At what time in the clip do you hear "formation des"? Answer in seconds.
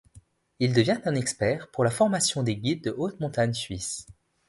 1.91-2.55